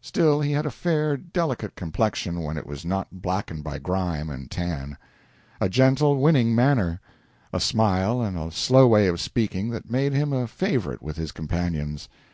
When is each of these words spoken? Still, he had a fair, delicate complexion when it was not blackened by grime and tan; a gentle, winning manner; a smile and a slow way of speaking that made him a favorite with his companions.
Still, 0.00 0.40
he 0.40 0.52
had 0.52 0.64
a 0.64 0.70
fair, 0.70 1.18
delicate 1.18 1.76
complexion 1.76 2.40
when 2.40 2.56
it 2.56 2.66
was 2.66 2.82
not 2.82 3.20
blackened 3.20 3.62
by 3.62 3.78
grime 3.78 4.30
and 4.30 4.50
tan; 4.50 4.96
a 5.60 5.68
gentle, 5.68 6.18
winning 6.18 6.54
manner; 6.54 6.98
a 7.52 7.60
smile 7.60 8.22
and 8.22 8.38
a 8.38 8.50
slow 8.50 8.86
way 8.86 9.06
of 9.06 9.20
speaking 9.20 9.68
that 9.72 9.90
made 9.90 10.14
him 10.14 10.32
a 10.32 10.46
favorite 10.46 11.02
with 11.02 11.18
his 11.18 11.30
companions. 11.30 12.08